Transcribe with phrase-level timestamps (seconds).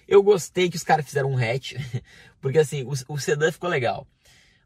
[0.06, 1.76] Eu gostei que os caras fizeram um hatch,
[2.42, 4.06] porque assim, o, o sedã ficou legal.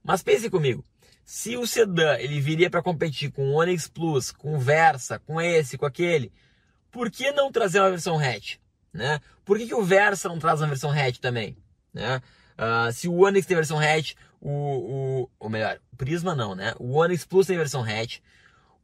[0.03, 0.83] Mas pense comigo,
[1.23, 5.39] se o sedã ele viria para competir com o Onix Plus, com o Versa, com
[5.39, 6.31] esse, com aquele,
[6.91, 8.57] por que não trazer uma versão hatch?
[8.93, 9.19] Né?
[9.45, 11.55] Por que, que o Versa não traz uma versão hatch também?
[11.93, 12.21] Né?
[12.57, 16.73] Uh, se o Onix tem versão hatch, o, o, ou melhor, o Prisma não, né?
[16.79, 18.19] O Onix Plus tem versão hatch,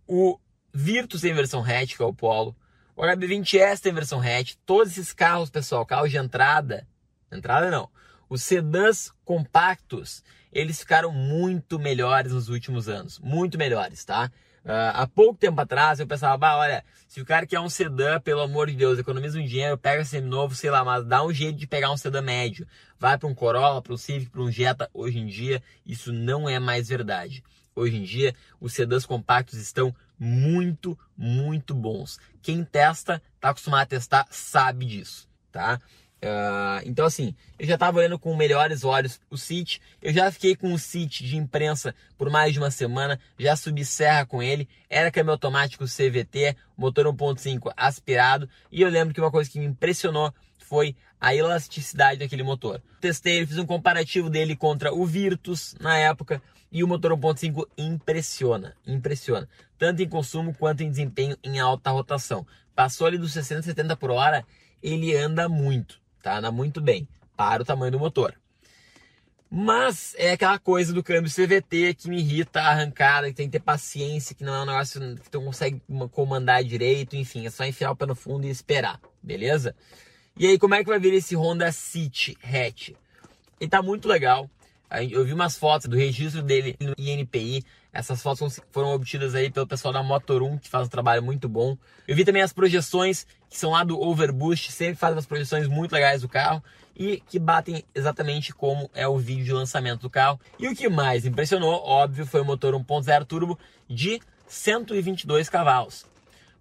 [0.08, 0.40] o
[0.74, 2.56] Virtus tem versão hatch, que é o Polo,
[2.96, 6.88] o HB20S tem versão hatch, todos esses carros, pessoal, carros de entrada,
[7.32, 7.90] entrada não,
[8.30, 14.32] os sedãs compactos, eles ficaram muito melhores nos últimos anos, muito melhores, tá?
[14.64, 18.20] Uh, há pouco tempo atrás eu pensava, bah, olha, se o cara quer um sedã,
[18.20, 21.34] pelo amor de Deus, economiza um dinheiro, pega esse novo, sei lá, mas dá um
[21.34, 22.66] jeito de pegar um sedã médio.
[22.98, 24.90] Vai para um Corolla, para um Civic, para um Jetta.
[24.94, 27.44] Hoje em dia, isso não é mais verdade.
[27.76, 32.18] Hoje em dia, os sedãs compactos estão muito, muito bons.
[32.42, 35.82] Quem testa, está acostumado a testar, sabe disso, tá?
[36.24, 39.82] Uh, então, assim, eu já estava olhando com melhores olhos o City.
[40.02, 43.20] Eu já fiquei com o City de imprensa por mais de uma semana.
[43.38, 44.70] Já subi serra com ele.
[44.90, 48.48] Era câmbio automático CVT, motor 1.5 aspirado.
[48.72, 52.82] E eu lembro que uma coisa que me impressionou foi a elasticidade daquele motor.
[53.02, 56.42] Testei fiz um comparativo dele contra o Virtus na época.
[56.72, 59.48] E o motor 1.5 impressiona, impressiona.
[59.78, 62.48] Tanto em consumo quanto em desempenho em alta rotação.
[62.74, 64.44] Passou ali dos 60, 70 por hora,
[64.82, 66.38] ele anda muito tá?
[66.38, 67.08] Anda muito bem
[67.38, 68.34] para o tamanho do motor.
[69.56, 73.60] Mas é aquela coisa do câmbio CVT que me irrita a arrancada, que tem que
[73.60, 75.80] ter paciência, que não é um negócio que tu consegue
[76.12, 79.76] comandar direito, enfim, é só enfiar o pé no fundo e esperar, beleza?
[80.36, 82.94] E aí, como é que vai vir esse Honda City Hatch?
[83.60, 84.50] Ele tá muito legal.
[85.02, 87.66] Eu vi umas fotos do registro dele no INPI.
[87.92, 91.76] Essas fotos foram obtidas aí pelo pessoal da Motor1, que faz um trabalho muito bom.
[92.08, 95.94] Eu vi também as projeções que são lá do Overboost, sempre faz umas projeções muito
[95.94, 96.64] legais do carro
[96.96, 100.40] e que batem exatamente como é o vídeo de lançamento do carro.
[100.60, 103.58] E o que mais impressionou, óbvio, foi o motor 1.0 turbo
[103.90, 106.13] de 122 cavalos.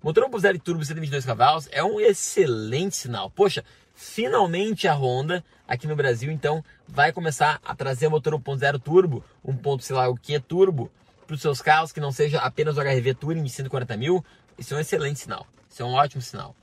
[0.02, 3.30] Motor 1.0 turbo de 122 cavalos é um excelente sinal.
[3.30, 3.64] Poxa,
[3.94, 9.78] finalmente a Honda aqui no Brasil então vai começar a trazer motor 1.0 turbo, 1.
[9.78, 10.90] sei lá o que turbo
[11.24, 14.24] para os seus carros que não seja apenas o HRV Touring de 140 mil.
[14.58, 15.46] Isso é um excelente sinal.
[15.70, 16.56] Isso é um ótimo sinal.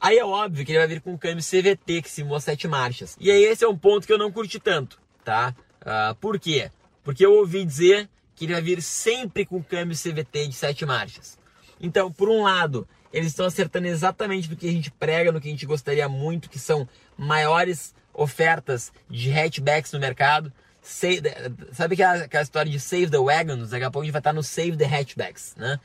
[0.00, 3.16] Aí é óbvio que ele vai vir com um câmbio CVT que simula sete marchas.
[3.18, 5.56] E aí esse é um ponto que eu não curti tanto, tá?
[5.82, 6.70] Uh, por quê?
[7.02, 11.37] Porque eu ouvi dizer que ele vai vir sempre com câmbio CVT de sete marchas.
[11.80, 15.48] Então, por um lado, eles estão acertando exatamente do que a gente prega, no que
[15.48, 20.52] a gente gostaria muito, que são maiores ofertas de hatchbacks no mercado.
[20.82, 23.70] sabe aquela, aquela história de Save the Wagons?
[23.70, 25.78] Daqui a pouco a gente vai estar no Save the Hatchbacks, né?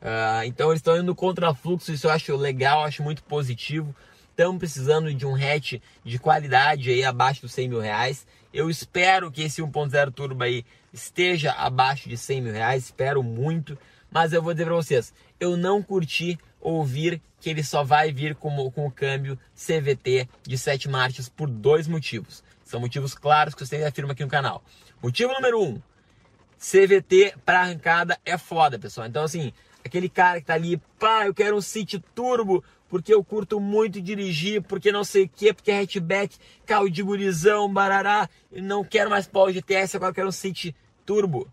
[0.00, 3.94] Uh, então eles estão indo contra fluxo, isso eu acho legal, acho muito positivo.
[4.30, 8.24] Estamos precisando de um hatch de qualidade aí abaixo dos 100 mil reais.
[8.54, 13.76] Eu espero que esse 1.0 turbo aí esteja abaixo de 100 mil reais, espero muito.
[14.10, 18.34] Mas eu vou dizer para vocês, eu não curti ouvir que ele só vai vir
[18.34, 22.42] com, com o câmbio CVT de 7 marchas por dois motivos.
[22.64, 24.62] São motivos claros que eu sempre afirmo aqui no canal.
[25.02, 25.82] Motivo número 1, um,
[26.58, 29.06] CVT para arrancada é foda, pessoal.
[29.06, 29.52] Então assim,
[29.84, 34.00] aquele cara que tá ali, pá, eu quero um City Turbo, porque eu curto muito
[34.00, 39.10] dirigir, porque não sei o que, porque é hatchback, carro de gurizão, barará, não quero
[39.10, 40.74] mais Polo GTS, agora quero um City
[41.06, 41.48] Turbo.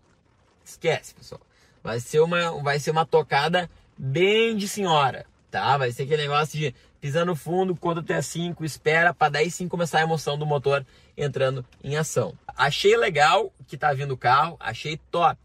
[0.64, 1.40] Esquece, pessoal.
[1.86, 5.78] Vai ser uma, vai ser uma tocada bem de senhora, tá?
[5.78, 10.00] Vai ser aquele negócio de pisando fundo, conta até 5, espera para daí sim começar
[10.00, 10.84] a emoção do motor
[11.16, 12.36] entrando em ação.
[12.48, 15.38] Achei legal que tá vindo o carro, achei top.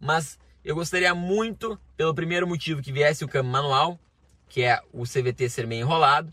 [0.00, 3.98] Mas eu gostaria muito, pelo primeiro motivo, que viesse o câmbio manual,
[4.48, 6.32] que é o CVT ser meio enrolado,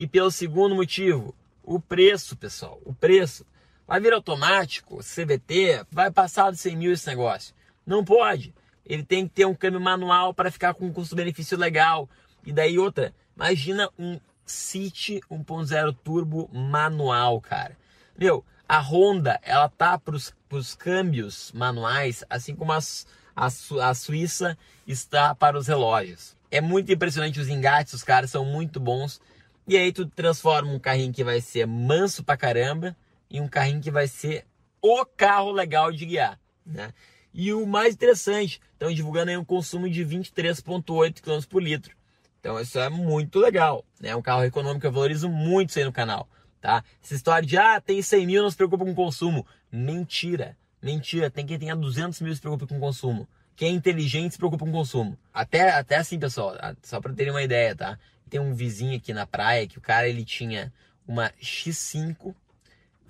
[0.00, 3.46] e pelo segundo motivo, o preço, pessoal, o preço.
[3.86, 7.54] Vai vir automático, CVT, vai passar de 100 mil esse negócio.
[7.86, 8.52] Não pode.
[8.88, 12.08] Ele tem que ter um câmbio manual para ficar com um custo-benefício legal.
[12.44, 17.76] E daí outra, imagina um City 1.0 turbo manual, cara.
[18.18, 23.06] Meu, a Honda, ela tá para os câmbios manuais, assim como as,
[23.36, 24.56] a, a Suíça
[24.86, 26.36] está para os relógios.
[26.50, 29.20] É muito impressionante os engates, os caras são muito bons.
[29.66, 32.96] E aí tu transforma um carrinho que vai ser manso pra caramba
[33.30, 34.46] em um carrinho que vai ser
[34.80, 36.92] o carro legal de guiar, né?
[37.32, 41.94] E o mais interessante, estão divulgando aí um consumo de 23,8 km por litro.
[42.40, 44.14] Então isso é muito legal, né?
[44.14, 46.28] Um carro econômico, eu valorizo muito isso aí no canal,
[46.60, 46.84] tá?
[47.02, 49.46] Essa história de, ah, tem 100 mil, não se preocupa com consumo.
[49.70, 51.30] Mentira, mentira.
[51.30, 53.28] Tem quem tenha 200 mil se preocupa com consumo.
[53.56, 55.18] Quem é inteligente se preocupa com consumo.
[55.34, 57.98] Até, até assim, pessoal, só para terem uma ideia, tá?
[58.30, 60.72] Tem um vizinho aqui na praia que o cara, ele tinha
[61.06, 62.34] uma X5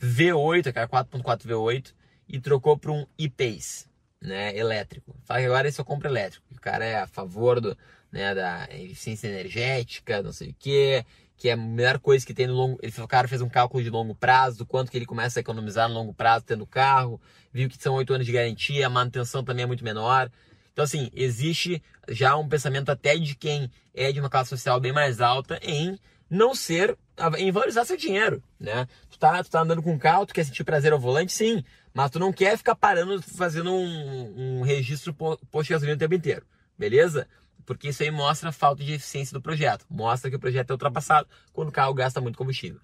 [0.01, 1.93] V8, aquela 4.4 V8,
[2.29, 3.88] e trocou para um e-Pace,
[4.21, 5.17] né, elétrico.
[5.25, 6.45] Fala que agora ele só compra elétrico.
[6.53, 7.77] O cara é a favor do,
[8.11, 11.05] né, da eficiência energética, não sei o que,
[11.37, 12.79] que é a melhor coisa que tem no longo.
[12.83, 15.43] Ele, o cara fez um cálculo de longo prazo, do quanto que ele começa a
[15.43, 17.21] economizar no longo prazo tendo carro,
[17.53, 20.31] viu que são oito anos de garantia, a manutenção também é muito menor.
[20.73, 24.93] Então, assim, existe já um pensamento até de quem é de uma classe social bem
[24.93, 25.99] mais alta em
[26.31, 26.97] não ser
[27.39, 28.87] em valorizar seu dinheiro, né?
[29.11, 32.11] Tu tá, tu tá andando com carro, tu quer sentir prazer ao volante, sim, mas
[32.11, 36.47] tu não quer ficar parando fazendo um, um registro posto de gasolina o tempo inteiro,
[36.79, 37.27] beleza?
[37.67, 40.73] Porque isso aí mostra a falta de eficiência do projeto, mostra que o projeto é
[40.73, 42.81] ultrapassado quando o carro gasta muito combustível.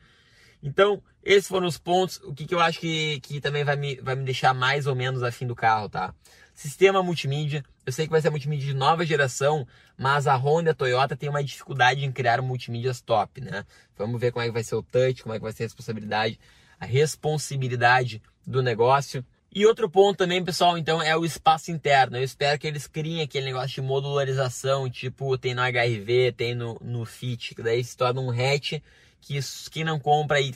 [0.63, 3.97] Então, esses foram os pontos, o que, que eu acho que, que também vai me,
[3.97, 6.15] vai me deixar mais ou menos afim do carro, tá?
[6.55, 9.67] Sistema multimídia, eu sei que vai ser multimídia de nova geração,
[9.99, 13.67] mas a Honda e a Toyota têm uma dificuldade em criar multimídias top, né?
[13.99, 15.67] Vamos ver como é que vai ser o touch, como é que vai ser a
[15.67, 16.39] responsabilidade,
[16.79, 19.25] a responsabilidade do negócio.
[19.53, 22.17] E outro ponto também, pessoal, então, é o espaço interno.
[22.17, 26.79] Eu espero que eles criem aquele negócio de modularização, tipo, tem no HRV, tem no,
[26.81, 28.81] no Fit, que daí se torna um hatch
[29.27, 29.41] que
[29.71, 30.53] quem não compra que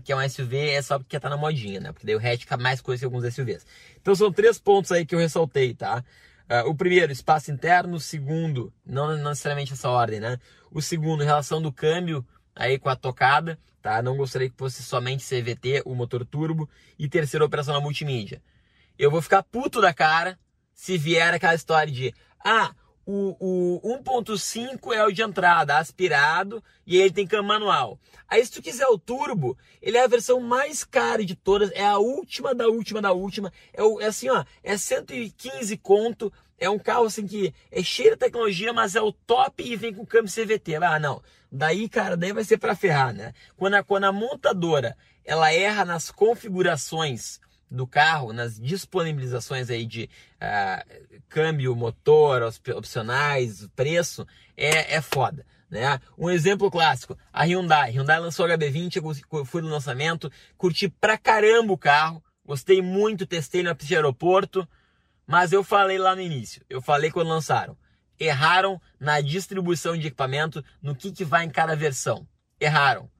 [0.00, 1.92] quer um SUV, é só porque tá na modinha, né?
[1.92, 3.66] Porque daí o hatch fica mais coisa que alguns SUVs.
[4.00, 6.02] Então são três pontos aí que eu ressaltei, tá?
[6.48, 7.96] Uh, o primeiro, espaço interno.
[7.96, 10.38] O segundo, não, não necessariamente essa ordem, né?
[10.70, 14.00] O segundo, relação do câmbio aí com a tocada, tá?
[14.00, 16.68] Não gostaria que fosse somente CVT, o motor turbo.
[16.98, 18.40] E terceiro, operação na multimídia.
[18.98, 20.38] Eu vou ficar puto da cara
[20.72, 22.74] se vier aquela história de, ah,
[23.06, 27.98] o, o 1.5 é o de entrada, aspirado, e ele tem câmbio manual.
[28.28, 31.86] Aí se tu quiser o turbo, ele é a versão mais cara de todas, é
[31.86, 33.52] a última da última da última.
[33.72, 38.10] É, o, é assim, ó, é 115 conto, é um carro assim que é cheio
[38.10, 40.76] de tecnologia, mas é o top e vem com câmbio CVT.
[40.76, 41.22] Ah, não.
[41.52, 43.32] Daí, cara, daí vai ser para ferrar, né?
[43.56, 50.08] Quando a, quando a montadora, ela erra nas configurações do carro, nas disponibilizações aí de
[50.36, 52.42] uh, câmbio, motor,
[52.74, 54.26] opcionais, preço,
[54.56, 55.44] é, é foda.
[55.68, 56.00] Né?
[56.16, 57.90] Um exemplo clássico, a Hyundai.
[57.90, 63.26] Hyundai lançou o HB20, eu fui no lançamento, curti pra caramba o carro, gostei muito,
[63.26, 64.66] testei de aeroporto,
[65.26, 67.76] mas eu falei lá no início, eu falei quando lançaram,
[68.18, 72.26] erraram na distribuição de equipamento, no que, que vai em cada versão.
[72.60, 73.10] Erraram.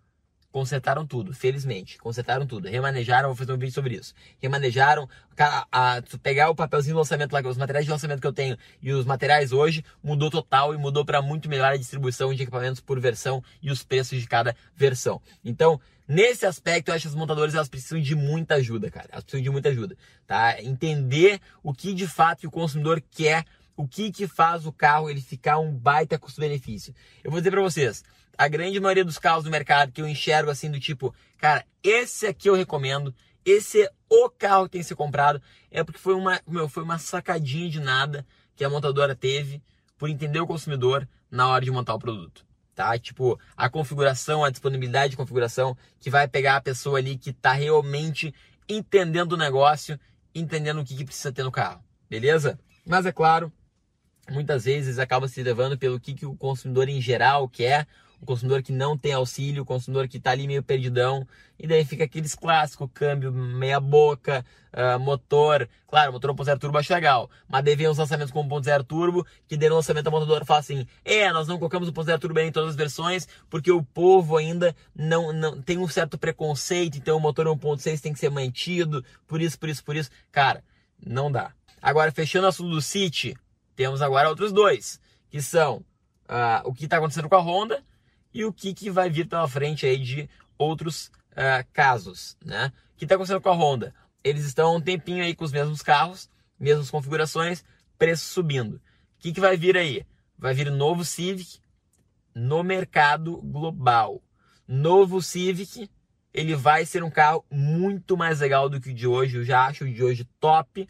[0.57, 1.99] Consertaram tudo, felizmente.
[1.99, 2.67] Consertaram tudo.
[2.67, 4.15] Remanejaram, vou fazer um vídeo sobre isso.
[4.41, 5.07] Remanejaram,
[5.39, 8.57] a, a, pegar o papelzinho de lançamento lá, os materiais de lançamento que eu tenho
[8.81, 12.81] e os materiais hoje, mudou total e mudou para muito melhor a distribuição de equipamentos
[12.81, 15.21] por versão e os preços de cada versão.
[15.45, 19.09] Então, nesse aspecto, eu acho que as montadoras elas precisam de muita ajuda, cara.
[19.13, 19.95] Elas precisam de muita ajuda,
[20.27, 20.59] tá?
[20.63, 23.45] Entender o que de fato o consumidor quer
[23.77, 26.95] o que que faz o carro ele ficar um baita custo-benefício.
[27.23, 28.03] Eu vou dizer para vocês,
[28.37, 32.27] a grande maioria dos carros do mercado que eu enxergo assim do tipo, cara, esse
[32.27, 33.15] aqui eu recomendo,
[33.45, 35.41] esse é o carro que tem que ser comprado,
[35.71, 39.63] é porque foi uma, meu, foi uma sacadinha de nada que a montadora teve
[39.99, 42.45] por entender o consumidor na hora de montar o produto.
[42.75, 42.99] Tá?
[42.99, 47.53] Tipo, a configuração, a disponibilidade de configuração que vai pegar a pessoa ali que está
[47.53, 48.35] realmente
[48.69, 49.99] entendendo o negócio,
[50.35, 51.83] entendendo o que, que precisa ter no carro.
[52.09, 52.59] Beleza?
[52.85, 53.51] Mas é claro,
[54.31, 57.87] muitas vezes acaba se levando pelo que, que o consumidor em geral quer.
[58.21, 61.29] O consumidor que não tem auxílio, o consumidor que está ali meio perdidão,
[61.59, 64.43] e daí fica aqueles clássicos, câmbio meia boca,
[64.73, 68.85] uh, motor, claro, motor 1.0 turbo acho legal, mas daí vem os lançamentos com 1.0
[68.85, 72.19] turbo, que daí no lançamento a montadora fala assim, é, nós não colocamos o 1.0
[72.19, 76.97] turbo em todas as versões, porque o povo ainda não, não tem um certo preconceito,
[76.97, 80.65] então o motor 1.6 tem que ser mantido, por isso, por isso, por isso, cara,
[81.05, 81.53] não dá.
[81.83, 83.37] Agora, fechando o assunto do City,
[83.77, 85.85] temos agora outros dois, que são
[86.29, 87.85] uh, o que está acontecendo com a Honda
[88.33, 90.29] e o que, que vai vir pela frente aí de
[90.59, 92.73] outros uh, casos, né?
[92.95, 93.95] O que está acontecendo com a Honda?
[94.25, 96.29] Eles estão um tempinho aí com os mesmos carros,
[96.59, 97.63] mesmas configurações,
[97.99, 98.77] preço subindo.
[98.77, 98.81] O
[99.19, 100.05] que, que vai vir aí?
[100.39, 101.61] Vai vir novo Civic
[102.35, 104.23] no mercado global.
[104.67, 105.89] Novo Civic,
[106.33, 109.39] ele vai ser um carro muito mais legal do que o de hoje.
[109.39, 110.89] Eu já acho o de hoje top.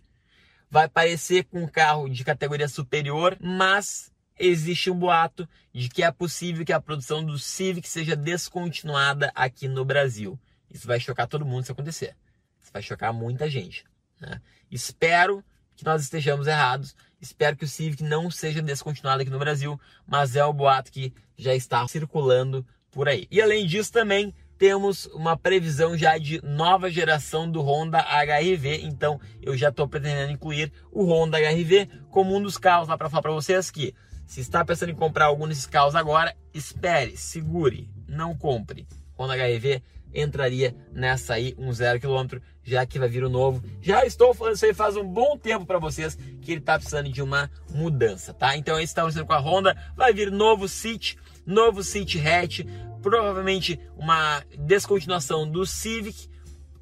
[0.77, 6.13] Vai parecer com um carro de categoria superior, mas existe um boato de que é
[6.13, 10.39] possível que a produção do Civic seja descontinuada aqui no Brasil.
[10.71, 12.15] Isso vai chocar todo mundo se acontecer.
[12.61, 13.87] Isso vai chocar muita gente.
[14.21, 14.39] Né?
[14.71, 15.43] Espero
[15.75, 16.95] que nós estejamos errados.
[17.19, 21.11] Espero que o Civic não seja descontinuado aqui no Brasil, mas é o boato que
[21.39, 23.27] já está circulando por aí.
[23.31, 29.21] E além disso também temos uma previsão já de nova geração do Honda HRV, então
[29.43, 33.23] eu já estou pretendendo incluir o Honda HRV como um dos carros lá para falar
[33.23, 33.95] para vocês que
[34.27, 38.87] se está pensando em comprar algum desses carros agora, espere, segure, não compre.
[39.17, 39.83] Honda HRV
[40.13, 43.63] entraria nessa aí, um zero quilômetro, já que vai vir o novo.
[43.81, 47.09] Já estou falando isso aí faz um bom tempo para vocês que ele está precisando
[47.09, 48.57] de uma mudança, tá?
[48.57, 52.61] Então esse está acontecendo com a Honda, vai vir novo City, novo City Hatch,
[53.07, 56.29] provavelmente uma descontinuação do Civic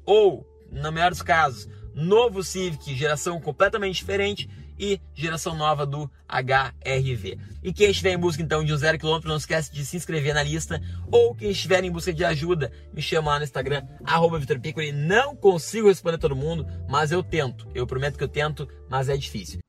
[0.03, 7.37] ou, na melhor dos casos, novo Civic, geração completamente diferente e geração nova do HRV.
[7.61, 10.33] E quem estiver em busca então de um zero quilômetro, não esquece de se inscrever
[10.33, 10.81] na lista.
[11.11, 14.59] Ou quem estiver em busca de ajuda, me chama lá no Instagram, arroba Vitor.
[14.95, 17.69] Não consigo responder todo mundo, mas eu tento.
[17.75, 19.64] Eu prometo que eu tento, mas é difícil.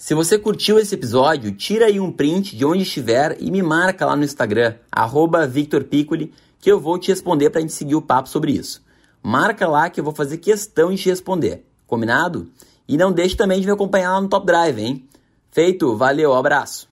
[0.00, 4.06] Se você curtiu esse episódio, tira aí um print de onde estiver e me marca
[4.06, 7.96] lá no Instagram, arroba Victor Piccoli, que eu vou te responder para a gente seguir
[7.96, 8.82] o papo sobre isso.
[9.22, 11.66] Marca lá que eu vou fazer questão de te responder.
[11.86, 12.50] Combinado?
[12.88, 15.06] E não deixe também de me acompanhar lá no Top Drive, hein?
[15.50, 16.88] Feito, valeu, abraço!